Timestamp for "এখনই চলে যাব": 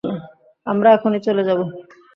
0.93-1.59